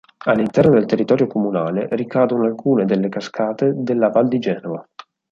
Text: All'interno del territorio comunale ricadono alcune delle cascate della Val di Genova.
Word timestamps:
All'interno 0.25 0.73
del 0.73 0.85
territorio 0.87 1.27
comunale 1.27 1.87
ricadono 1.91 2.45
alcune 2.45 2.85
delle 2.85 3.07
cascate 3.07 3.71
della 3.75 4.09
Val 4.09 4.27
di 4.27 4.39
Genova. 4.39 4.83